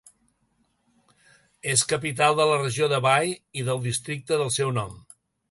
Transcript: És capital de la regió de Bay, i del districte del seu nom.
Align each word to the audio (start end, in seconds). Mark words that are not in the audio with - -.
És 1.73 1.83
capital 1.91 2.39
de 2.39 2.47
la 2.53 2.57
regió 2.63 2.89
de 2.95 3.01
Bay, 3.09 3.37
i 3.61 3.67
del 3.69 3.85
districte 3.85 4.43
del 4.43 4.53
seu 4.59 4.75
nom. 4.81 4.99